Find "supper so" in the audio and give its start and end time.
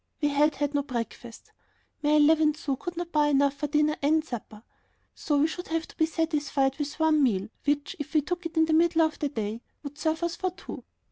4.25-5.37